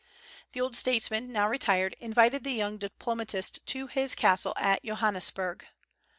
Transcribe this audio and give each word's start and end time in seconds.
The 0.53 0.61
old 0.61 0.75
statesman, 0.75 1.31
now 1.31 1.47
retired, 1.47 1.95
invited 1.99 2.43
the 2.43 2.49
young 2.53 2.79
diplomatist 2.79 3.63
to 3.67 3.85
his 3.85 4.15
castle 4.15 4.53
at 4.57 4.81
Johannisberg. 4.83 5.67